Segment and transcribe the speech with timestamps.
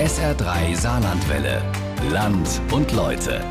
[0.00, 1.62] SR3 Saarlandwelle.
[2.10, 3.44] Land und Leute.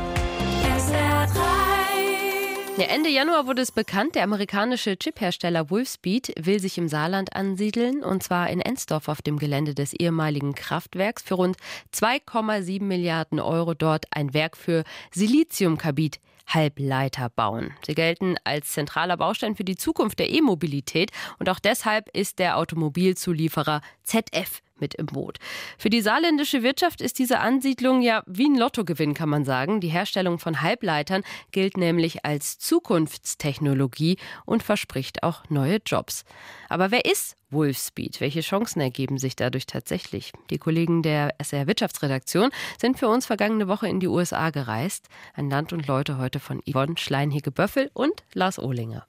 [2.76, 8.02] Ja, Ende Januar wurde es bekannt, der amerikanische Chiphersteller Wolfspeed will sich im Saarland ansiedeln
[8.02, 11.56] und zwar in Ensdorf auf dem Gelände des ehemaligen Kraftwerks für rund
[11.94, 14.82] 2,7 Milliarden Euro dort ein Werk für
[15.12, 17.74] Siliziumkarbid Halbleiter bauen.
[17.86, 22.56] Sie gelten als zentraler Baustein für die Zukunft der E-Mobilität und auch deshalb ist der
[22.58, 25.38] Automobilzulieferer ZF mit im Boot.
[25.78, 29.80] Für die saarländische Wirtschaft ist diese Ansiedlung ja wie ein Lottogewinn, kann man sagen.
[29.80, 36.24] Die Herstellung von Halbleitern gilt nämlich als Zukunftstechnologie und verspricht auch neue Jobs.
[36.68, 38.20] Aber wer ist Wolfspeed?
[38.20, 40.32] Welche Chancen ergeben sich dadurch tatsächlich?
[40.50, 45.08] Die Kollegen der SR Wirtschaftsredaktion sind für uns vergangene Woche in die USA gereist.
[45.34, 49.06] Ein Land und Leute heute von Yvonne Schleinhege-Böffel und Lars Ohlinger.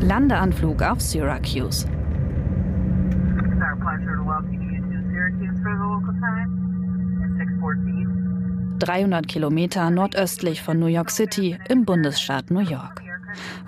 [0.00, 1.88] Landeanflug auf Syracuse.
[8.78, 13.02] 300 Kilometer nordöstlich von New York City im Bundesstaat New York.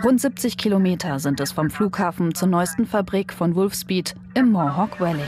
[0.05, 5.25] Rund 70 Kilometer sind es vom Flughafen zur neuesten Fabrik von Wolfspeed im Mohawk Valley.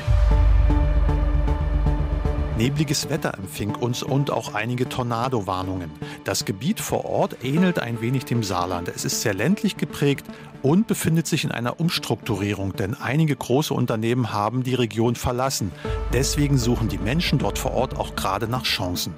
[2.59, 5.93] Nebliges Wetter empfing uns und auch einige Tornadowarnungen.
[6.25, 8.89] Das Gebiet vor Ort ähnelt ein wenig dem Saarland.
[8.89, 10.27] Es ist sehr ländlich geprägt
[10.61, 15.71] und befindet sich in einer Umstrukturierung, denn einige große Unternehmen haben die Region verlassen.
[16.13, 19.15] Deswegen suchen die Menschen dort vor Ort auch gerade nach Chancen.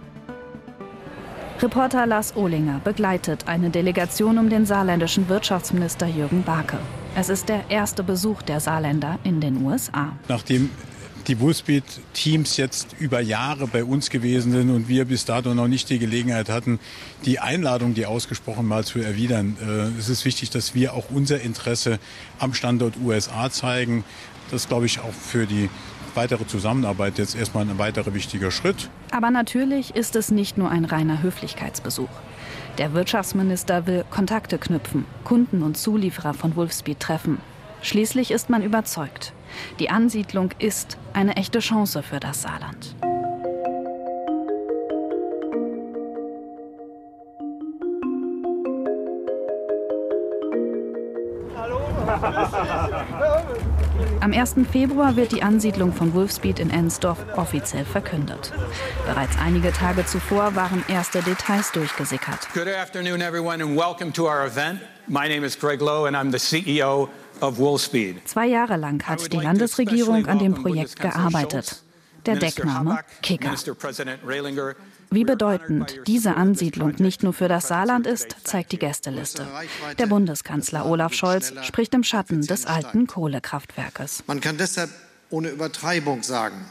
[1.63, 6.77] Reporter Lars Ohlinger begleitet eine Delegation um den saarländischen Wirtschaftsminister Jürgen Barke.
[7.17, 10.13] Es ist der erste Besuch der Saarländer in den USA.
[10.29, 10.69] Nachdem
[11.31, 15.89] die Busbeat-Teams jetzt über Jahre bei uns gewesen sind und wir bis dato noch nicht
[15.89, 16.81] die Gelegenheit hatten,
[17.25, 19.57] die Einladung, die ausgesprochen mal zu erwidern.
[19.63, 22.01] Äh, es ist wichtig, dass wir auch unser Interesse
[22.41, 24.03] am Standort USA zeigen.
[24.51, 25.71] Das glaube ich auch für die
[26.17, 28.91] weitere Zusammenarbeit jetzt erstmal ein weiterer wichtiger Schritt.
[29.13, 32.11] Aber natürlich ist es nicht nur ein reiner Höflichkeitsbesuch.
[32.79, 37.39] Der Wirtschaftsminister will Kontakte knüpfen, Kunden und Zulieferer von Wolfspeed treffen.
[37.83, 39.33] Schließlich ist man überzeugt,
[39.79, 42.95] die Ansiedlung ist eine echte Chance für das Saarland.
[54.21, 54.55] Am 1.
[54.71, 58.53] Februar wird die Ansiedlung von Wolfspeed in Ensdorf offiziell verkündet.
[59.07, 62.49] Bereits einige Tage zuvor waren erste Details durchgesickert.
[62.53, 64.81] Good afternoon everyone and welcome to our event.
[65.07, 67.09] My name is Greg Lowe and I'm the CEO
[67.41, 71.83] Zwei Jahre lang hat die Landesregierung an dem Projekt gearbeitet.
[72.27, 73.55] Der Deckname Kicker.
[75.11, 79.47] Wie bedeutend diese Ansiedlung nicht nur für das Saarland ist, zeigt die Gästeliste.
[79.99, 84.23] Der Bundeskanzler Olaf Scholz spricht im Schatten des alten Kohlekraftwerkes.
[84.27, 84.91] Man kann deshalb
[85.31, 86.65] ohne Übertreibung sagen,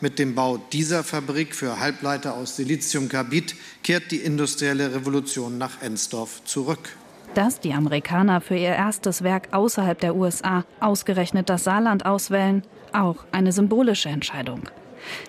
[0.00, 6.44] mit dem Bau dieser Fabrik für Halbleiter aus Siliziumkarbid kehrt die industrielle Revolution nach Ensdorf
[6.44, 6.90] zurück.
[7.34, 12.62] Dass die Amerikaner für ihr erstes Werk außerhalb der USA ausgerechnet das Saarland auswählen,
[12.92, 14.68] auch eine symbolische Entscheidung.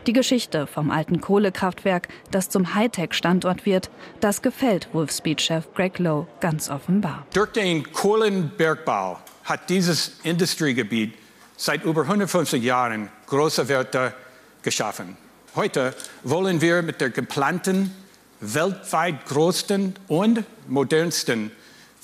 [0.06, 3.90] Die Geschichte vom alten Kohlekraftwerk, das zum Hightech-Standort wird,
[4.20, 7.26] das gefällt Wolfspeed-Chef Greg Lowe ganz offenbar.
[7.34, 11.16] Durch den Kohlenbergbau hat dieses Industriegebiet
[11.58, 14.14] seit über 150 Jahren große Werte
[14.62, 15.18] geschaffen.
[15.56, 17.96] Heute wollen wir mit der geplanten,
[18.42, 21.50] weltweit größten und modernsten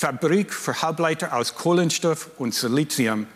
[0.02, 3.28] Fabrik für Halbleiter aus Kohlenstoff und Silizium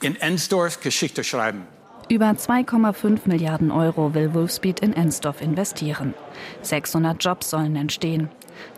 [0.00, 1.66] in Ensdorf Geschichte schreiben.
[2.08, 6.14] Über 2,5 Milliarden Euro will Wolfspeed in Ensdorf investieren.
[6.62, 8.30] 600 Jobs sollen entstehen.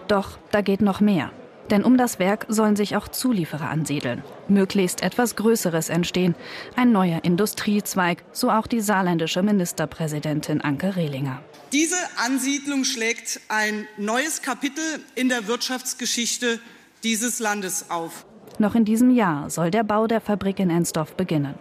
[0.09, 1.31] Doch da geht noch mehr.
[1.71, 4.25] Denn um das Werk sollen sich auch Zulieferer ansiedeln.
[4.49, 6.34] Möglichst etwas Größeres entstehen.
[6.75, 11.41] Ein neuer Industriezweig, so auch die saarländische Ministerpräsidentin Anke Rehlinger.
[11.72, 14.83] Diese Ansiedlung schlägt ein neues Kapitel
[15.15, 16.59] in der Wirtschaftsgeschichte
[17.05, 18.27] dieses Landes auf.
[18.59, 21.55] Noch in diesem Jahr soll der Bau der Fabrik in Ensdorf beginnen.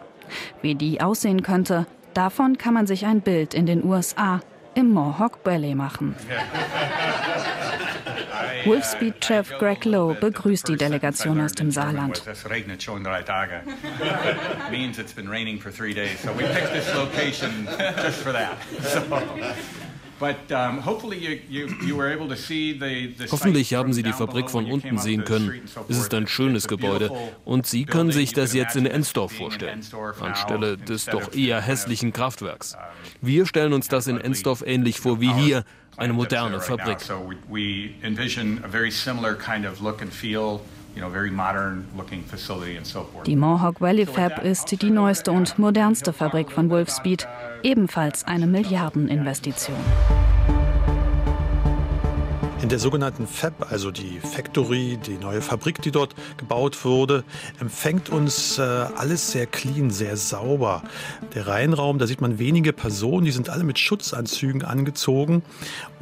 [0.62, 4.42] Wie die aussehen könnte, davon kann man sich ein Bild in den USA
[4.76, 6.16] im Mohawk Valley machen.
[8.66, 12.22] Wolfspeed-Chef Greg Lowe begrüßt die Delegation aus dem Saarland.
[12.32, 13.62] Es regnet schon drei Tage.
[14.72, 16.20] means it's been raining for three days.
[16.22, 17.68] So we picked this location
[18.02, 18.58] just for that.
[18.84, 19.02] So.
[23.32, 25.62] Hoffentlich haben Sie die Fabrik von unten sehen können.
[25.90, 27.12] Es ist ein schönes Gebäude
[27.46, 29.82] und Sie können sich das jetzt in Ensdorf vorstellen,
[30.20, 32.78] anstelle des doch eher hässlichen Kraftwerks.
[33.22, 35.64] Wir stellen uns das in Ensdorf ähnlich vor wie hier,
[35.98, 37.00] eine moderne Fabrik.
[43.26, 47.28] Die Mohawk Valley Fab ist die neueste und modernste Fabrik von Wolfspeed,
[47.64, 49.78] ebenfalls eine Milliardeninvestition.
[52.62, 57.24] In der sogenannten Fab, also die Factory, die neue Fabrik, die dort gebaut wurde,
[57.60, 60.84] empfängt uns äh, alles sehr clean, sehr sauber.
[61.34, 65.42] Der Reihenraum, da sieht man wenige Personen, die sind alle mit Schutzanzügen angezogen.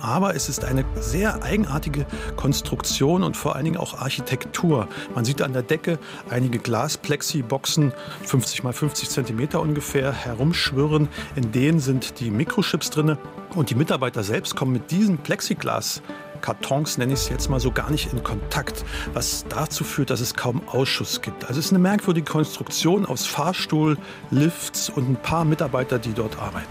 [0.01, 4.89] Aber es ist eine sehr eigenartige Konstruktion und vor allen Dingen auch Architektur.
[5.15, 5.97] Man sieht an der Decke
[6.29, 7.93] einige Glasplexi-Boxen,
[8.25, 11.07] 50 mal 50 Zentimeter ungefähr, herumschwirren.
[11.37, 13.17] In denen sind die Mikrochips drin.
[13.55, 16.03] Und die Mitarbeiter selbst kommen mit diesen Plexiglas
[16.41, 18.83] Kartons, nenne ich es jetzt mal so, gar nicht in Kontakt,
[19.13, 21.45] was dazu führt, dass es kaum Ausschuss gibt.
[21.45, 23.97] Also es ist eine merkwürdige Konstruktion aus Fahrstuhl,
[24.31, 26.67] Lifts und ein paar Mitarbeiter, die dort arbeiten.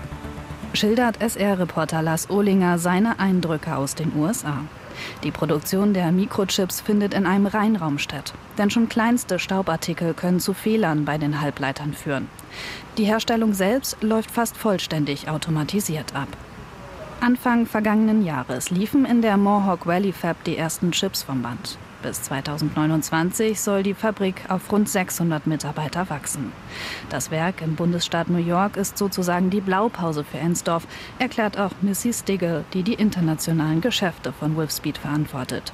[0.74, 4.58] Schildert SR-Reporter Lars Ohlinger seine Eindrücke aus den USA.
[5.22, 8.34] Die Produktion der Mikrochips findet in einem Reinraum statt.
[8.58, 12.28] Denn schon kleinste Staubartikel können zu Fehlern bei den Halbleitern führen.
[12.96, 16.28] Die Herstellung selbst läuft fast vollständig automatisiert ab.
[17.20, 21.78] Anfang vergangenen Jahres liefen in der Mohawk Valley Fab die ersten Chips vom Band.
[22.00, 26.52] Bis 2029 soll die Fabrik auf rund 600 Mitarbeiter wachsen.
[27.10, 30.86] Das Werk im Bundesstaat New York ist sozusagen die Blaupause für Ensdorf,
[31.18, 35.72] erklärt auch Missy Stigl, die die internationalen Geschäfte von Wolfspeed verantwortet.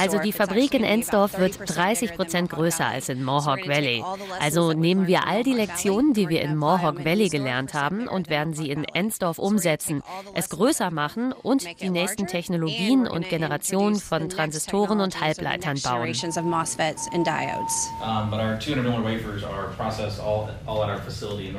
[0.00, 4.02] Also die Fabrik in Ensdorf wird 30 Prozent größer als in Mohawk Valley.
[4.40, 8.54] Also nehmen wir all die Lektionen, die wir in Mohawk Valley gelernt haben, und werden
[8.54, 10.02] sie in Ensdorf umsetzen,
[10.32, 16.14] es größer machen und die nächsten Technologien und Generationen Generation von Transistoren und Halbleitern bauen.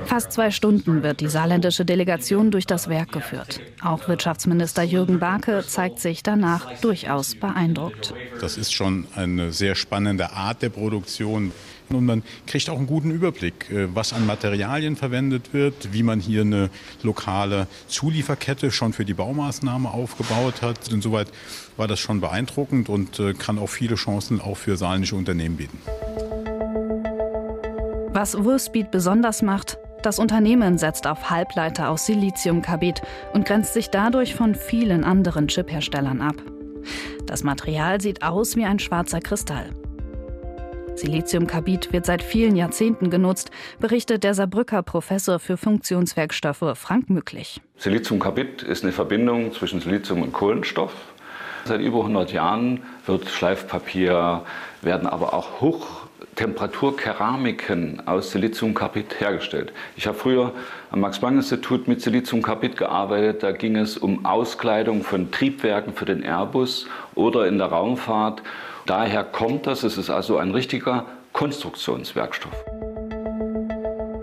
[0.06, 3.60] Fast zwei Stunden wird die saarländische Delegation durch das Werk geführt.
[3.84, 8.14] Auch Wirtschaftsminister Jürgen Barke zeigt sich danach durchaus beeindruckt.
[8.40, 11.52] Das ist schon eine sehr spannende Art der Produktion.
[11.90, 16.20] Und man kriegt auch einen guten Überblick, äh, was an Materialien verwendet wird, wie man
[16.20, 16.70] hier eine
[17.04, 20.88] lokale Zulieferkette schon für die Baumaßnahme aufgebaut hat.
[20.92, 21.28] Insoweit
[21.78, 25.80] war das schon beeindruckend und äh, kann auch viele Chancen auch für saarländische Unternehmen bieten.
[28.14, 33.02] Was Wolfspeed besonders macht, das Unternehmen setzt auf Halbleiter aus Siliziumkarbid
[33.34, 36.36] und grenzt sich dadurch von vielen anderen Chipherstellern ab.
[37.26, 39.72] Das Material sieht aus wie ein schwarzer Kristall.
[40.96, 47.60] Siliziumkarbid wird seit vielen Jahrzehnten genutzt, berichtet der Saarbrücker Professor für Funktionswerkstoffe Frank Mücklich.
[47.78, 50.94] Siliziumkarbid ist eine Verbindung zwischen Silizium und Kohlenstoff.
[51.66, 54.44] Seit über 100 Jahren wird Schleifpapier,
[54.84, 59.74] werden aber auch Hochtemperaturkeramiken aus Siliziumkarbid hergestellt.
[59.98, 60.54] Ich habe früher
[60.92, 63.44] am Max-Planck-Institut mit Siliziumkarbid gearbeitet.
[63.44, 68.42] Da ging es um Auskleidung von Triebwerken für den Airbus oder in der Raumfahrt.
[68.86, 69.84] Daher kommt das.
[69.84, 72.54] Es ist also ein richtiger Konstruktionswerkstoff.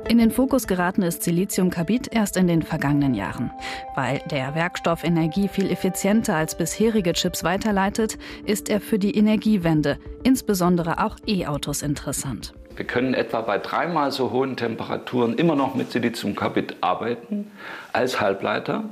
[0.09, 3.51] In den Fokus geraten ist Siliziumkarbid erst in den vergangenen Jahren.
[3.97, 9.99] Weil der Werkstoff Energie viel effizienter als bisherige Chips weiterleitet, ist er für die Energiewende,
[10.23, 12.53] insbesondere auch E-Autos, interessant.
[12.77, 17.51] Wir können etwa bei dreimal so hohen Temperaturen immer noch mit Siliziumkarbid arbeiten
[17.93, 18.85] als Halbleiter.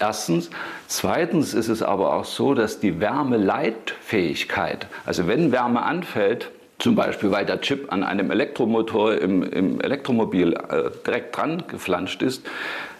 [0.00, 0.50] Erstens.
[0.92, 7.30] Zweitens ist es aber auch so, dass die Wärmeleitfähigkeit, also wenn Wärme anfällt, zum Beispiel
[7.30, 12.46] weil der Chip an einem Elektromotor im, im Elektromobil äh, direkt dran geflanscht ist,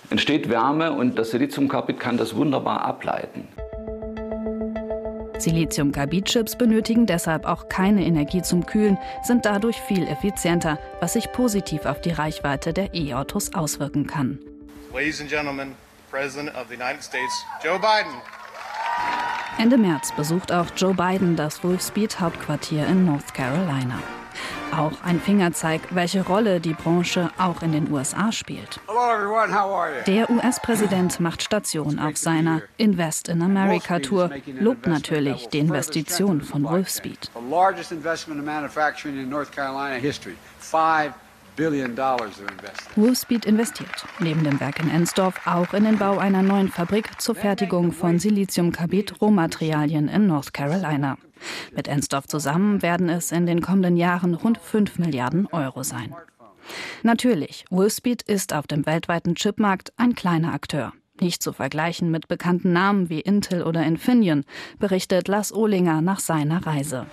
[0.09, 3.47] entsteht Wärme und das Siliziumkarbid kann das wunderbar ableiten.
[5.39, 11.85] Siliziumkarbid-Chips benötigen deshalb auch keine Energie zum Kühlen, sind dadurch viel effizienter, was sich positiv
[11.85, 14.39] auf die Reichweite der E-Autos auswirken kann.
[14.95, 15.73] Ladies and Gentlemen,
[16.13, 18.13] President of the United States, Joe Biden.
[19.59, 23.99] Ende März besucht auch Joe Biden das Wolfspeed Hauptquartier in North Carolina.
[24.77, 28.79] Auch ein Fingerzeig, welche Rolle die Branche auch in den USA spielt.
[30.07, 36.65] Der US-Präsident macht Station auf seiner Invest in America Tour, lobt natürlich die Investition von
[36.65, 37.31] Wolfspeed.
[42.97, 47.35] Wolfspeed investiert neben dem Werk in Ensdorf auch in den Bau einer neuen Fabrik zur
[47.35, 51.19] Fertigung von Siliziumkarbid-Rohmaterialien in North Carolina.
[51.75, 56.15] Mit Ensdorf zusammen werden es in den kommenden Jahren rund 5 Milliarden Euro sein.
[57.03, 60.93] Natürlich, Wolfspeed ist auf dem weltweiten Chipmarkt ein kleiner Akteur.
[61.21, 64.45] Nicht zu vergleichen mit bekannten Namen wie Intel oder Infineon,
[64.79, 67.07] berichtet Lars Ohlinger nach seiner Reise.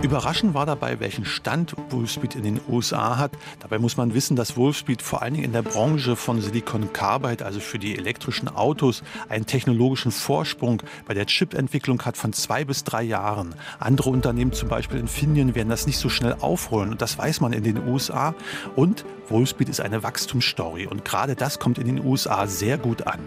[0.00, 3.32] Überraschend war dabei, welchen Stand Wolfspeed in den USA hat.
[3.58, 7.44] Dabei muss man wissen, dass Wolfspeed vor allen Dingen in der Branche von Silicon Carbide,
[7.44, 12.84] also für die elektrischen Autos, einen technologischen Vorsprung bei der Chip-Entwicklung hat von zwei bis
[12.84, 13.56] drei Jahren.
[13.80, 16.90] Andere Unternehmen, zum Beispiel Infineon, werden das nicht so schnell aufholen.
[16.90, 18.36] Und das weiß man in den USA.
[18.76, 20.86] Und Wolfspeed ist eine Wachstumsstory.
[20.86, 23.18] Und gerade das kommt in den USA sehr gut an.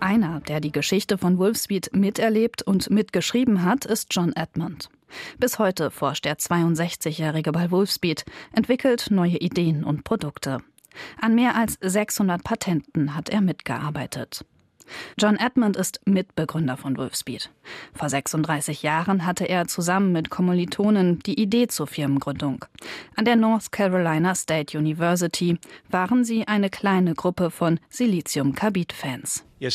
[0.00, 4.88] Einer, der die Geschichte von Wolfspeed miterlebt und mitgeschrieben hat, ist John Edmund.
[5.38, 10.58] Bis heute forscht der 62-Jährige bei Wolfspeed, entwickelt neue Ideen und Produkte.
[11.20, 14.44] An mehr als 600 Patenten hat er mitgearbeitet.
[15.18, 17.50] John Edmund ist Mitbegründer von Wolfspeed.
[17.94, 22.64] Vor 36 Jahren hatte er zusammen mit Kommilitonen die Idee zur Firmengründung.
[23.16, 29.44] An der North Carolina State University waren sie eine kleine Gruppe von Silizium-Carbid-Fans.
[29.62, 29.68] Uh,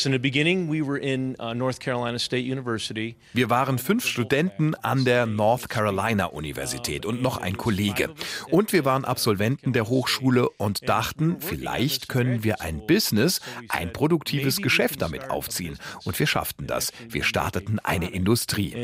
[3.32, 8.10] Wir waren fünf Studenten an der North Carolina Universität und noch ein Kollege.
[8.50, 13.40] Und wir waren Absolventen der Hochschule und dachten, vielleicht können wir ein Business,
[13.70, 15.78] ein produktives Geschäft damit aufziehen.
[16.04, 16.92] Und wir schafften das.
[17.08, 18.74] Wir starteten eine Industrie.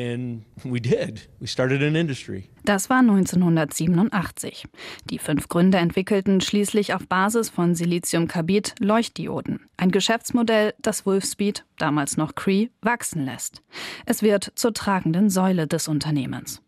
[2.64, 4.66] Das war 1987.
[5.10, 9.60] Die fünf Gründer entwickelten schließlich auf Basis von Siliziumkarbid Leuchtdioden.
[9.76, 13.62] Ein Geschäftsmodell, das Wolfspeed, damals noch Cree, wachsen lässt.
[14.06, 16.62] Es wird zur tragenden Säule des Unternehmens.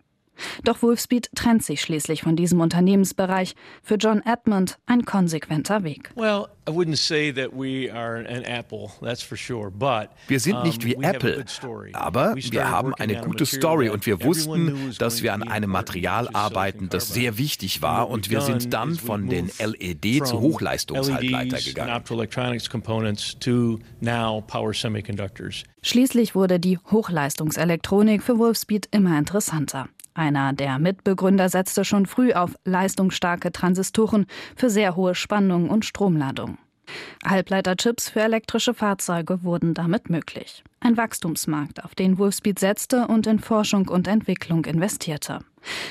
[0.65, 3.55] Doch Wolfspeed trennt sich schließlich von diesem Unternehmensbereich.
[3.83, 6.11] Für John Edmund ein konsequenter Weg.
[10.29, 11.45] Wir sind nicht wie Apple,
[11.93, 16.89] aber wir haben eine gute Story und wir wussten, dass wir an einem Material arbeiten,
[16.89, 22.03] das sehr wichtig war und wir sind dann von den LED zu Hochleistungshalbleiter gegangen.
[25.83, 29.89] Schließlich wurde die Hochleistungselektronik für Wolfspeed immer interessanter.
[30.17, 34.25] Einer der Mitbegründer setzte schon früh auf leistungsstarke Transistoren
[34.57, 36.57] für sehr hohe Spannung und Stromladung.
[37.23, 40.65] Halbleiterchips für elektrische Fahrzeuge wurden damit möglich.
[40.81, 45.41] Ein Wachstumsmarkt, auf den Wolfspeed setzte und in Forschung und Entwicklung investierte.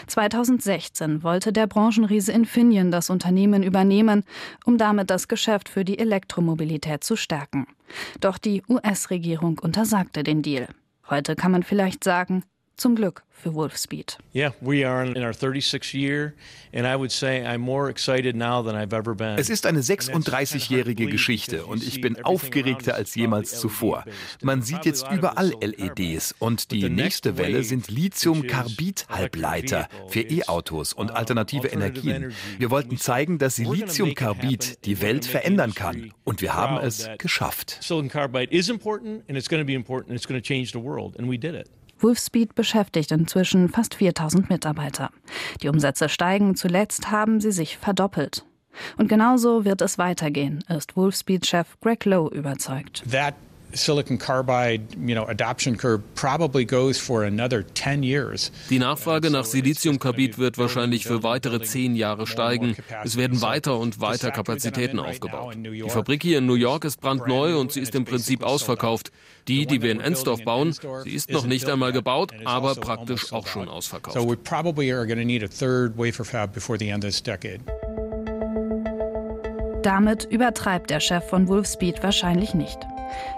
[0.07, 4.23] 2016 wollte der Branchenriese Infineon das Unternehmen übernehmen,
[4.65, 7.67] um damit das Geschäft für die Elektromobilität zu stärken.
[8.21, 10.69] Doch die US-Regierung untersagte den Deal.
[11.09, 12.43] Heute kann man vielleicht sagen,
[12.77, 14.17] zum Glück für Wolfspeed.
[14.33, 14.53] Es
[19.49, 24.05] ist eine 36-jährige Geschichte und ich bin aufgeregter als jemals zuvor.
[24.41, 31.67] Man sieht jetzt überall LEDs und die nächste Welle sind Lithium-Carbid-Halbleiter für E-Autos und alternative
[31.67, 32.31] Energien.
[32.57, 37.79] Wir wollten zeigen, dass Lithium-Carbid die Welt verändern kann und wir haben es geschafft.
[37.81, 40.71] Silicon carbide is important and it's going to be important and it's going to change
[40.71, 41.69] the world and we did it.
[41.99, 45.09] Wolfspeed beschäftigt inzwischen fast 4000 Mitarbeiter.
[45.61, 48.45] Die Umsätze steigen, zuletzt haben sie sich verdoppelt.
[48.97, 53.03] Und genauso wird es weitergehen, ist Wolfspeed-Chef Greg Lowe überzeugt.
[53.09, 53.35] That
[53.75, 58.51] silicon carbide, you know, adoption curve probably goes for another 10 years.
[58.69, 62.75] Die Nachfrage nach Siliziumkarbid wird wahrscheinlich für weitere zehn Jahre steigen.
[63.03, 65.55] Es werden weiter und weiter Kapazitäten aufgebaut.
[65.57, 69.11] Die Fabrik hier in New York ist brandneu und sie ist im Prinzip ausverkauft.
[69.47, 73.31] Die, die wir in Ensdorf bauen, sie ist noch nicht einmal gebaut, aber also praktisch
[73.31, 74.17] auch schon ausverkauft.
[74.17, 77.11] So we probably are going to need a third wafer fab before the end of
[77.11, 77.59] this decade.
[79.83, 82.79] Damit übertreibt der Chef von Wolfspeed wahrscheinlich nicht.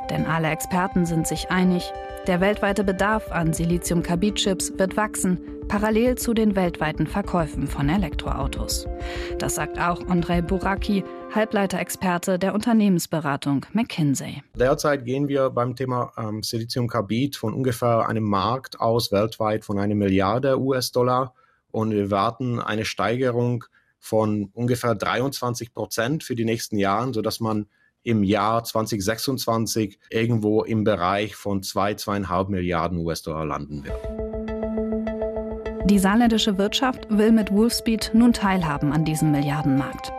[0.09, 1.91] Denn alle Experten sind sich einig,
[2.27, 8.85] der weltweite Bedarf an Silizium-Carbid-Chips wird wachsen, parallel zu den weltweiten Verkäufen von Elektroautos.
[9.37, 14.43] Das sagt auch Andrei Buraki, Halbleiterexperte der Unternehmensberatung McKinsey.
[14.55, 19.95] Derzeit gehen wir beim Thema ähm, Siliziumkarbid von ungefähr einem Markt aus weltweit von einer
[19.95, 21.33] Milliarde US-Dollar
[21.71, 23.63] und wir warten eine Steigerung
[23.99, 27.67] von ungefähr 23 Prozent für die nächsten Jahre, sodass man
[28.07, 33.99] im Jahr 2026 irgendwo im Bereich von zwei, zweieinhalb Milliarden US-Dollar landen wird.
[35.89, 40.11] Die saarländische Wirtschaft will mit Wolfspeed nun teilhaben an diesem Milliardenmarkt.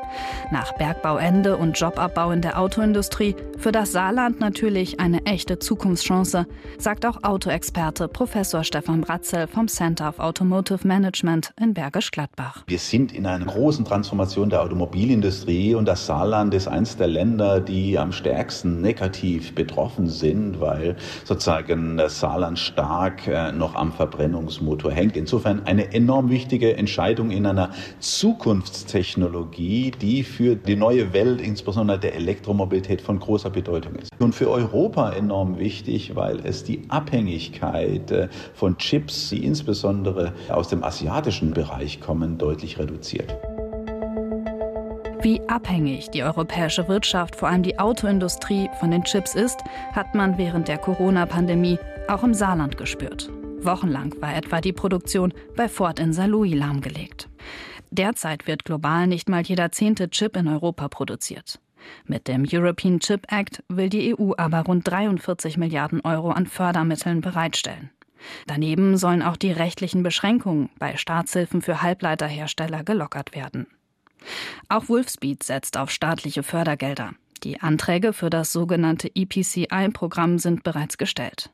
[0.50, 6.46] Nach Bergbauende und Jobabbau in der Autoindustrie für das Saarland natürlich eine echte Zukunftschance,
[6.78, 12.64] sagt auch Autoexperte Professor Stefan Bratzel vom Center of Automotive Management in Bergisch Gladbach.
[12.66, 17.60] Wir sind in einer großen Transformation der Automobilindustrie und das Saarland ist eines der Länder,
[17.60, 24.92] die am stärksten negativ betroffen sind, weil sozusagen das Saarland stark äh, noch am Verbrennungsmotor
[24.92, 25.16] hängt.
[25.16, 32.14] Insofern eine enorm wichtige Entscheidung in einer Zukunftstechnologie, die für die neue Welt, insbesondere der
[32.14, 34.10] Elektromobilität, von großer Bedeutung ist.
[34.18, 40.68] Und für Europa enorm wichtig, weil es die Abhängigkeit äh, von Chips, die insbesondere aus
[40.68, 43.34] dem asiatischen Bereich kommen, deutlich reduziert.
[45.20, 49.58] Wie abhängig die europäische Wirtschaft, vor allem die Autoindustrie, von den Chips ist,
[49.92, 53.28] hat man während der Corona-Pandemie auch im Saarland gespürt.
[53.60, 57.28] Wochenlang war etwa die Produktion bei Ford in Saarlouis lahmgelegt.
[57.90, 61.60] Derzeit wird global nicht mal jeder zehnte Chip in Europa produziert.
[62.04, 67.20] Mit dem European Chip Act will die EU aber rund 43 Milliarden Euro an Fördermitteln
[67.20, 67.90] bereitstellen.
[68.46, 73.66] Daneben sollen auch die rechtlichen Beschränkungen bei Staatshilfen für Halbleiterhersteller gelockert werden.
[74.68, 77.12] Auch Wolfspeed setzt auf staatliche Fördergelder.
[77.44, 81.50] Die Anträge für das sogenannte EPCI-Programm sind bereits gestellt.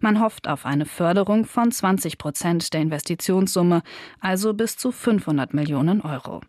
[0.00, 3.82] Man hofft auf eine Förderung von 20 Prozent der Investitionssumme,
[4.20, 6.40] also bis zu 500 Millionen Euro.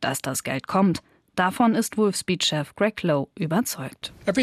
[0.00, 1.02] Dass das Geld kommt,
[1.36, 4.12] Davon ist Wolfspeed-Chef Greg Lowe überzeugt.
[4.26, 4.34] Bei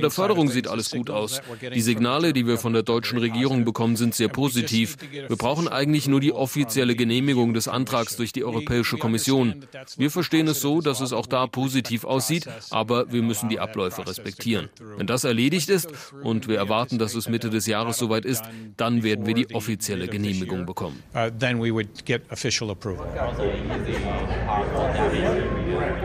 [0.00, 1.42] der Förderung sieht alles gut aus.
[1.74, 4.96] Die Signale, die wir von der deutschen Regierung bekommen, sind sehr positiv.
[5.10, 9.66] Wir brauchen eigentlich nur die offizielle Genehmigung des Antrags durch die Europäische Kommission.
[9.96, 14.06] Wir verstehen es so, dass es auch da positiv aussieht, aber wir müssen die Abläufe
[14.06, 14.70] respektieren.
[14.96, 15.90] Wenn das erledigt ist
[16.22, 18.44] und wir erwarten, dass es Mitte des Jahres soweit ist,
[18.76, 21.02] dann werden wir die offizielle Genehmigung bekommen.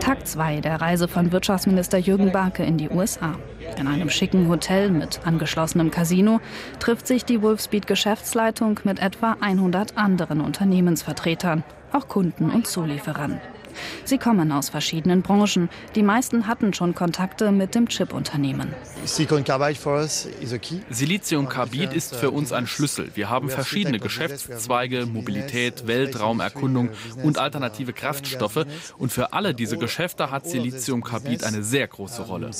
[0.00, 3.34] Tag 2 der Reise von Wirtschaftsminister Jürgen Barke in die USA.
[3.76, 6.40] In einem schicken Hotel mit angeschlossenem Casino
[6.78, 13.40] trifft sich die Wolfspeed-Geschäftsleitung mit etwa 100 anderen Unternehmensvertretern, auch Kunden und Zulieferern.
[14.04, 15.68] Sie kommen aus verschiedenen Branchen.
[15.94, 18.74] Die meisten hatten schon Kontakte mit dem Chip-Unternehmen.
[20.90, 23.10] Siliziumkarbid ist für uns ein Schlüssel.
[23.14, 26.90] Wir haben verschiedene Geschäftszweige, Mobilität, Weltraumerkundung
[27.22, 28.66] und alternative Kraftstoffe.
[28.98, 32.50] Und für alle diese Geschäfte hat Siliziumkarbid eine sehr große Rolle.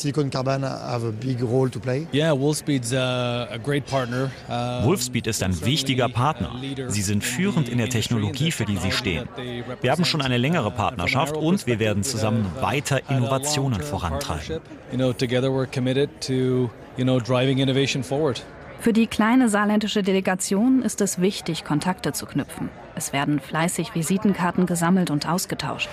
[4.84, 6.60] Wolfspeed ist ein wichtiger Partner.
[6.88, 9.28] Sie sind führend in der Technologie, für die sie stehen.
[9.80, 14.60] Wir haben schon eine längere Partnerschaft Partnerschaft und wir werden zusammen weiter Innovationen vorantreiben.
[18.78, 22.68] Für die kleine saarländische Delegation ist es wichtig, Kontakte zu knüpfen.
[22.94, 25.88] Es werden fleißig Visitenkarten gesammelt und ausgetauscht.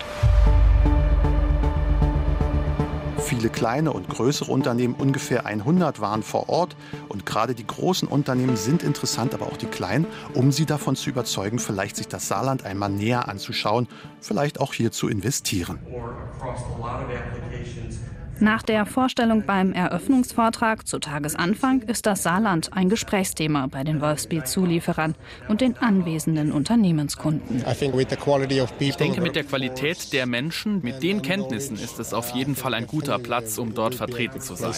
[3.36, 6.76] Viele kleine und größere Unternehmen, ungefähr 100, waren vor Ort.
[7.08, 11.10] Und gerade die großen Unternehmen sind interessant, aber auch die kleinen, um sie davon zu
[11.10, 13.88] überzeugen, vielleicht sich das Saarland einmal näher anzuschauen,
[14.20, 15.80] vielleicht auch hier zu investieren.
[18.40, 25.14] Nach der Vorstellung beim Eröffnungsvortrag zu Tagesanfang ist das Saarland ein Gesprächsthema bei den Wolfspeed-Zulieferern
[25.48, 27.64] und den anwesenden Unternehmenskunden.
[28.78, 32.74] Ich denke, mit der Qualität der Menschen, mit den Kenntnissen ist es auf jeden Fall
[32.74, 34.72] ein guter Platz, um dort vertreten zu sein.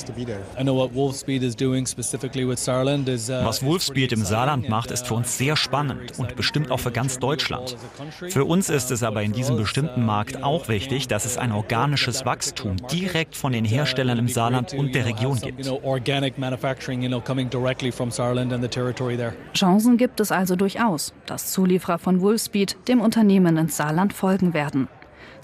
[3.45, 7.19] Was Wolfspeed im Saarland macht, ist für uns sehr spannend und bestimmt auch für ganz
[7.19, 7.77] Deutschland.
[8.29, 12.25] Für uns ist es aber in diesem bestimmten Markt auch wichtig, dass es ein organisches
[12.25, 15.65] Wachstum direkt von von den Herstellern im Saarland und der Region gibt.
[19.55, 24.89] Chancen gibt es also durchaus, dass Zulieferer von Wolfspeed dem Unternehmen ins Saarland folgen werden.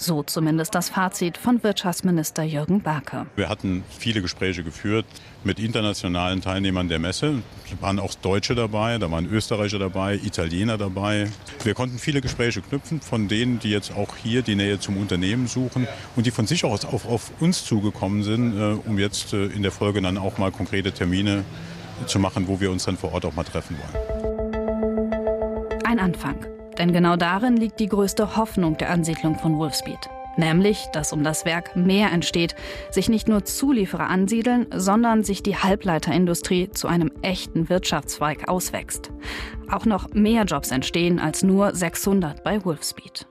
[0.03, 3.27] So zumindest das Fazit von Wirtschaftsminister Jürgen Barke.
[3.37, 5.07] Wir hatten viele Gespräche geführt
[5.45, 7.35] mit internationalen Teilnehmern der Messe.
[7.71, 11.31] Da waren auch Deutsche dabei, da waren Österreicher dabei, Italiener dabei.
[11.63, 15.47] Wir konnten viele Gespräche knüpfen von denen, die jetzt auch hier die Nähe zum Unternehmen
[15.47, 15.87] suchen
[16.17, 19.63] und die von sich aus auch auf uns zugekommen sind, äh, um jetzt äh, in
[19.63, 21.45] der Folge dann auch mal konkrete Termine
[22.07, 24.03] zu machen, wo wir uns dann vor Ort auch mal treffen wollen.
[25.85, 26.52] Ein Anfang.
[26.79, 30.09] Denn genau darin liegt die größte Hoffnung der Ansiedlung von Wolfspeed.
[30.37, 32.55] Nämlich, dass um das Werk mehr entsteht,
[32.91, 39.11] sich nicht nur Zulieferer ansiedeln, sondern sich die Halbleiterindustrie zu einem echten Wirtschaftszweig auswächst.
[39.71, 43.27] Auch noch mehr Jobs entstehen als nur 600 bei Wolfspeed.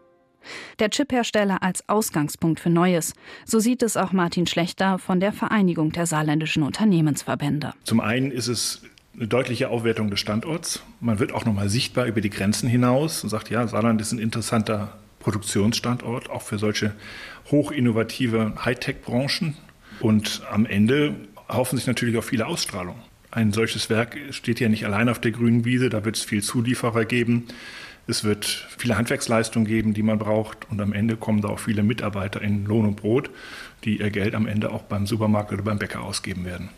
[0.79, 3.13] Der Chiphersteller als Ausgangspunkt für Neues.
[3.45, 7.73] So sieht es auch Martin Schlechter von der Vereinigung der saarländischen Unternehmensverbände.
[7.83, 8.81] Zum einen ist es
[9.15, 10.83] eine deutliche Aufwertung des Standorts.
[10.99, 14.11] Man wird auch noch mal sichtbar über die Grenzen hinaus und sagt, ja, Saarland ist
[14.11, 16.93] ein interessanter Produktionsstandort, auch für solche
[17.51, 19.55] hochinnovative Hightech-Branchen.
[19.99, 21.15] Und am Ende
[21.47, 22.95] hoffen sich natürlich auch viele Ausstrahlung.
[23.29, 26.43] Ein solches Werk steht ja nicht allein auf der grünen Wiese, da wird es viel
[26.43, 27.47] Zulieferer geben.
[28.07, 30.69] Es wird viele Handwerksleistungen geben, die man braucht.
[30.69, 33.29] Und am Ende kommen da auch viele Mitarbeiter in Lohn und Brot,
[33.83, 36.69] die ihr Geld am Ende auch beim Supermarkt oder beim Bäcker ausgeben werden.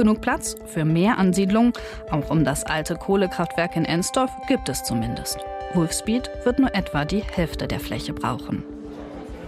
[0.00, 1.74] Genug Platz für mehr Ansiedlung,
[2.10, 5.36] auch um das alte Kohlekraftwerk in Ensdorf, gibt es zumindest.
[5.74, 8.62] Wolfspeed wird nur etwa die Hälfte der Fläche brauchen.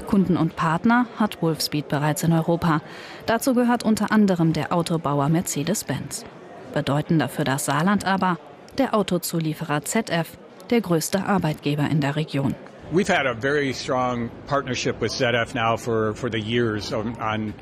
[0.07, 2.83] Kunden und Partner hat Wolfspeed bereits in Europa.
[3.25, 6.27] Dazu gehört unter anderem der Autobauer Mercedes-Benz.
[6.75, 8.37] Bedeutender für das Saarland aber
[8.77, 10.37] der Autozulieferer ZF,
[10.69, 12.55] der größte Arbeitgeber in der Region.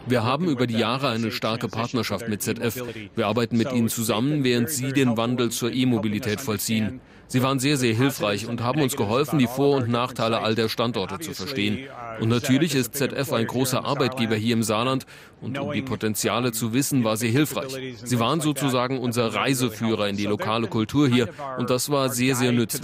[0.07, 2.83] Wir haben über die Jahre eine starke Partnerschaft mit ZF.
[3.15, 7.01] Wir arbeiten mit ihnen zusammen, während sie den Wandel zur E-Mobilität vollziehen.
[7.29, 10.69] Sie waren sehr, sehr hilfreich und haben uns geholfen, die Vor- und Nachteile all der
[10.69, 11.79] Standorte zu verstehen.
[12.19, 15.07] Und natürlich ist ZF ein großer Arbeitgeber hier im Saarland
[15.41, 17.95] und um die Potenziale zu wissen, war sie hilfreich.
[18.03, 22.51] Sie waren sozusagen unser Reiseführer in die lokale Kultur hier und das war sehr, sehr
[22.51, 22.83] nützlich.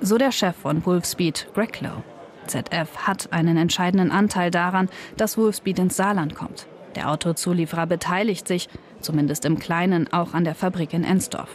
[0.00, 2.02] So der Chef von Wolfspeed, Greg Lowe.
[2.46, 6.66] ZF hat einen entscheidenden Anteil daran, dass Wolfspeed ins Saarland kommt.
[6.96, 8.68] Der Autozulieferer beteiligt sich,
[9.00, 11.50] zumindest im Kleinen, auch an der Fabrik in Ensdorf.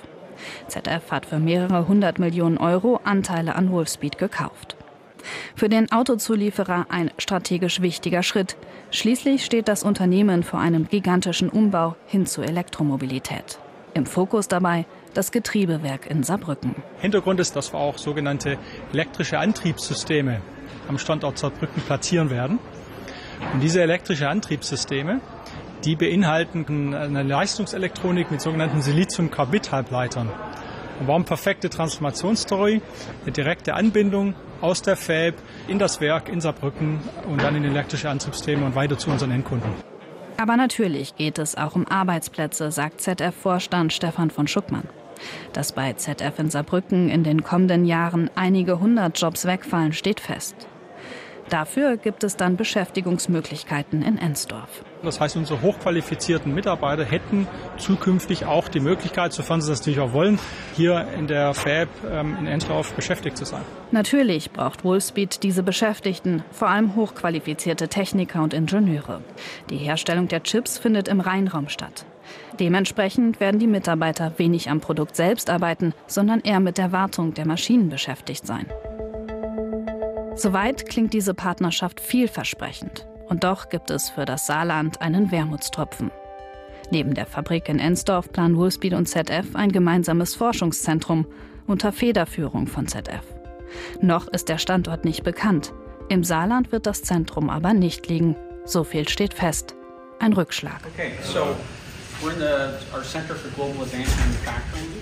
[0.67, 4.75] ZF hat für mehrere hundert Millionen Euro Anteile an Wolfspeed gekauft.
[5.55, 8.57] Für den Autozulieferer ein strategisch wichtiger Schritt.
[8.91, 13.59] Schließlich steht das Unternehmen vor einem gigantischen Umbau hin zur Elektromobilität.
[13.93, 16.75] Im Fokus dabei das Getriebewerk in Saarbrücken.
[16.99, 18.57] Hintergrund ist, dass wir auch sogenannte
[18.91, 20.41] elektrische Antriebssysteme
[20.87, 22.59] am Standort Saarbrücken platzieren werden.
[23.53, 25.21] Und diese elektrische Antriebssysteme
[25.85, 30.29] die beinhalten eine Leistungselektronik mit sogenannten Silizium-Carbid-Halbleitern.
[30.99, 32.81] Und warum perfekte Transformationsstory,
[33.23, 35.33] eine direkte Anbindung aus der Fab
[35.67, 39.71] in das Werk in Saarbrücken und dann in elektrische Antriebssysteme und weiter zu unseren Endkunden.
[40.37, 44.87] Aber natürlich geht es auch um Arbeitsplätze, sagt ZF-Vorstand Stefan von Schuckmann.
[45.53, 50.67] Dass bei ZF in Saarbrücken in den kommenden Jahren einige hundert Jobs wegfallen, steht fest.
[51.49, 54.83] Dafür gibt es dann Beschäftigungsmöglichkeiten in Ensdorf.
[55.03, 57.47] Das heißt, unsere hochqualifizierten Mitarbeiter hätten
[57.77, 60.39] zukünftig auch die Möglichkeit, sofern sie das natürlich auch wollen,
[60.75, 63.61] hier in der Fab ähm, in Ensdorf beschäftigt zu sein.
[63.91, 69.21] Natürlich braucht Wolfspeed diese Beschäftigten, vor allem hochqualifizierte Techniker und Ingenieure.
[69.69, 72.05] Die Herstellung der Chips findet im Rheinraum statt.
[72.59, 77.47] Dementsprechend werden die Mitarbeiter wenig am Produkt selbst arbeiten, sondern eher mit der Wartung der
[77.47, 78.67] Maschinen beschäftigt sein.
[80.35, 83.07] Soweit klingt diese Partnerschaft vielversprechend.
[83.29, 86.11] Und doch gibt es für das Saarland einen Wermutstropfen.
[86.91, 91.25] Neben der Fabrik in Ensdorf planen Wolfspeed und ZF ein gemeinsames Forschungszentrum
[91.65, 93.23] unter Federführung von ZF.
[94.01, 95.73] Noch ist der Standort nicht bekannt.
[96.09, 98.35] Im Saarland wird das Zentrum aber nicht liegen.
[98.65, 99.75] So viel steht fest.
[100.19, 100.81] Ein Rückschlag.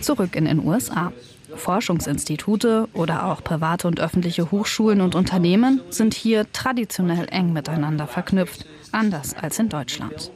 [0.02, 1.12] Zurück in den USA.
[1.56, 8.66] Forschungsinstitute oder auch private und öffentliche Hochschulen und Unternehmen sind hier traditionell eng miteinander verknüpft,
[8.92, 10.32] anders als in Deutschland.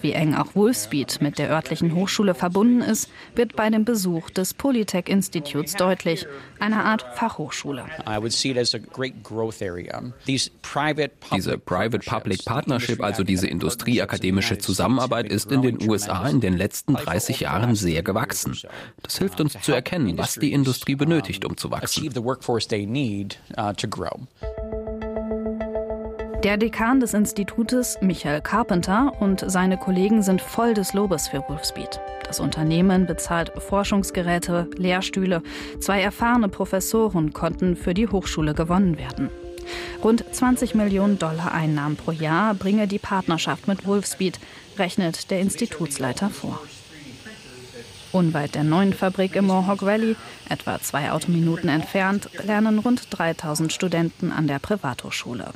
[0.00, 4.54] Wie eng auch Wolfspeed mit der örtlichen Hochschule verbunden ist, wird bei dem Besuch des
[4.54, 6.26] Polytech-Instituts deutlich,
[6.60, 7.84] einer Art Fachhochschule.
[10.26, 10.50] Diese
[11.58, 17.74] Private-Public Partnership, also diese industrieakademische Zusammenarbeit, ist in den USA in den letzten 30 Jahren
[17.74, 18.56] sehr gewachsen.
[19.02, 22.08] Das hilft uns zu erkennen, was die Industrie benötigt, um zu wachsen.
[26.44, 32.00] Der Dekan des Institutes, Michael Carpenter, und seine Kollegen sind voll des Lobes für Wolfspeed.
[32.24, 35.42] Das Unternehmen bezahlt Forschungsgeräte, Lehrstühle.
[35.80, 39.30] Zwei erfahrene Professoren konnten für die Hochschule gewonnen werden.
[40.04, 44.38] Rund 20 Millionen Dollar Einnahmen pro Jahr bringe die Partnerschaft mit Wolfspeed,
[44.78, 46.60] rechnet der Institutsleiter vor.
[48.12, 50.16] Unweit der neuen Fabrik im Mohawk Valley,
[50.48, 55.50] etwa zwei Autominuten entfernt, lernen rund 3000 Studenten an der Privathochschule.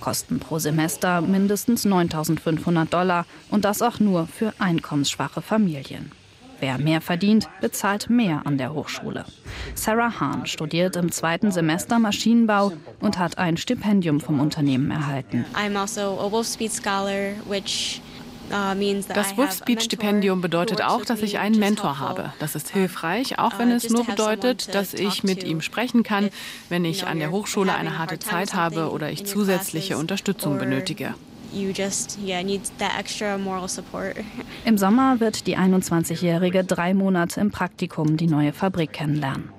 [0.00, 6.12] Kosten pro Semester mindestens 9.500 Dollar und das auch nur für einkommensschwache Familien.
[6.60, 9.24] Wer mehr verdient, bezahlt mehr an der Hochschule.
[9.74, 15.44] Sarah Hahn studiert im zweiten Semester Maschinenbau und hat ein Stipendium vom Unternehmen erhalten.
[15.54, 18.00] I'm also a Wolfspeed Scholar, which
[18.50, 22.32] Uh, das Wolfspeed-Stipendium bedeutet auch, dass ich einen Mentor habe.
[22.38, 26.30] Das ist hilfreich, auch wenn uh, es nur bedeutet, dass ich mit ihm sprechen kann,
[26.68, 31.14] wenn ich an der Hochschule eine harte Zeit habe oder ich zusätzliche Unterstützung benötige.
[34.64, 39.50] Im Sommer wird die 21-Jährige drei Monate im Praktikum die neue Fabrik kennenlernen.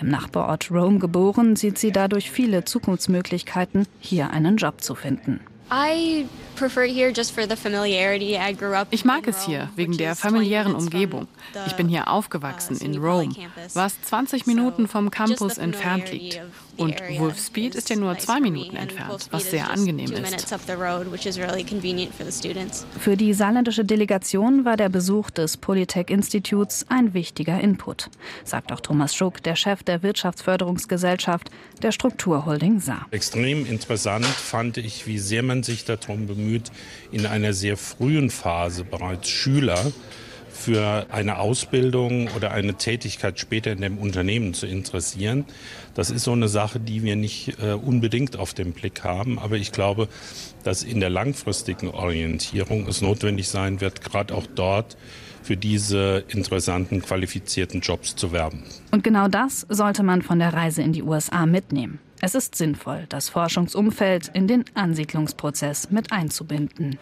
[0.00, 5.40] Im Nachbarort Rome geboren, sieht sie dadurch viele Zukunftsmöglichkeiten, hier einen Job zu finden.
[8.90, 11.26] Ich mag es hier wegen der familiären Umgebung.
[11.66, 13.34] Ich bin hier aufgewachsen in Rome,
[13.72, 16.40] was 20 Minuten vom Campus entfernt liegt.
[16.76, 20.54] Und Wolfspeed ist ja nur zwei Minuten entfernt, was sehr angenehm ist.
[22.98, 28.10] Für die saarländische Delegation war der Besuch des Polytech-Instituts ein wichtiger Input,
[28.44, 31.50] sagt auch Thomas Schuck, der Chef der Wirtschaftsförderungsgesellschaft
[31.82, 33.06] der Strukturholding Saar.
[33.12, 36.70] Extrem interessant fand ich, wie sehr man sich darum bemüht,
[37.12, 39.92] in einer sehr frühen Phase bereits Schüler
[40.54, 45.44] für eine Ausbildung oder eine Tätigkeit später in dem Unternehmen zu interessieren.
[45.94, 49.38] Das ist so eine Sache, die wir nicht äh, unbedingt auf den Blick haben.
[49.38, 50.08] Aber ich glaube,
[50.62, 54.96] dass in der langfristigen Orientierung es notwendig sein wird, gerade auch dort
[55.42, 58.62] für diese interessanten, qualifizierten Jobs zu werben.
[58.90, 61.98] Und genau das sollte man von der Reise in die USA mitnehmen.
[62.26, 66.98] Es ist sinnvoll, das Forschungsumfeld in den Ansiedlungsprozess mit einzubinden.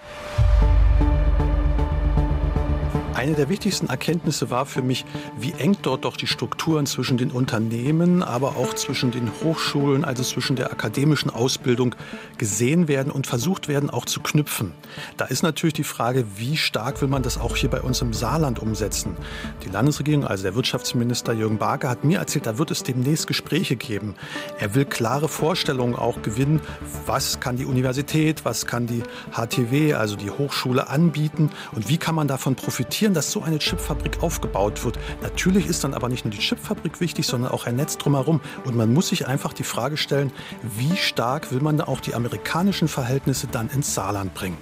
[3.14, 5.04] Eine der wichtigsten Erkenntnisse war für mich,
[5.38, 10.22] wie eng dort doch die Strukturen zwischen den Unternehmen, aber auch zwischen den Hochschulen, also
[10.22, 11.94] zwischen der akademischen Ausbildung
[12.38, 14.72] gesehen werden und versucht werden auch zu knüpfen.
[15.18, 18.14] Da ist natürlich die Frage, wie stark will man das auch hier bei uns im
[18.14, 19.14] Saarland umsetzen.
[19.62, 23.76] Die Landesregierung, also der Wirtschaftsminister Jürgen Barke, hat mir erzählt, da wird es demnächst Gespräche
[23.76, 24.14] geben.
[24.58, 26.60] Er will klare Vorstellungen auch gewinnen,
[27.04, 32.14] was kann die Universität, was kann die HTW, also die Hochschule anbieten und wie kann
[32.14, 34.98] man davon profitieren akzeptieren, dass so eine Chipfabrik aufgebaut wird.
[35.22, 38.40] Natürlich ist dann aber nicht nur die Chipfabrik wichtig, sondern auch ein Netz drumherum.
[38.64, 40.30] Und man muss sich einfach die Frage stellen,
[40.62, 44.58] wie stark will man auch die amerikanischen Verhältnisse dann ins Saarland bringen?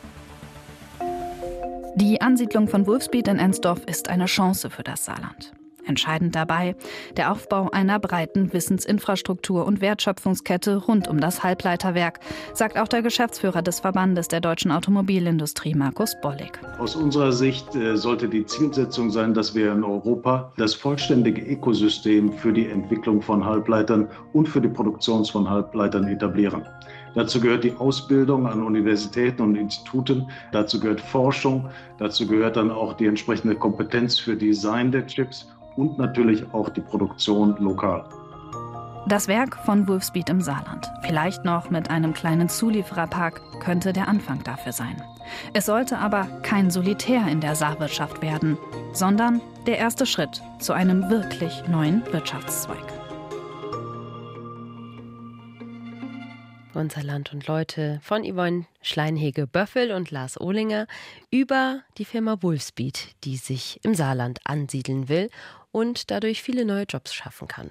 [1.97, 5.53] Die Ansiedlung von Wolfspeed in Ensdorf ist eine Chance für das Saarland.
[5.91, 6.77] Entscheidend dabei
[7.17, 12.21] der Aufbau einer breiten Wissensinfrastruktur und Wertschöpfungskette rund um das Halbleiterwerk,
[12.55, 16.61] sagt auch der Geschäftsführer des Verbandes der deutschen Automobilindustrie, Markus Bollig.
[16.79, 22.33] Aus unserer Sicht äh, sollte die Zielsetzung sein, dass wir in Europa das vollständige Ökosystem
[22.35, 26.63] für die Entwicklung von Halbleitern und für die Produktion von Halbleitern etablieren.
[27.17, 32.93] Dazu gehört die Ausbildung an Universitäten und Instituten, dazu gehört Forschung, dazu gehört dann auch
[32.93, 38.05] die entsprechende Kompetenz für Design der Chips und natürlich auch die Produktion lokal.
[39.07, 44.45] Das Werk von Wolfspeed im Saarland, vielleicht noch mit einem kleinen Zuliefererpark, könnte der Anfang
[44.45, 45.03] dafür sein.
[45.55, 48.59] Es sollte aber kein Solitär in der Saarwirtschaft werden,
[48.93, 52.85] sondern der erste Schritt zu einem wirklich neuen Wirtschaftszweig.
[56.73, 60.87] Unser Land und Leute von Yvonne Schleinhege-Böffel und Lars Ohlinger
[61.31, 65.31] über die Firma Wolfspeed, die sich im Saarland ansiedeln will
[65.73, 67.69] und dadurch viele neue Jobs schaffen kann.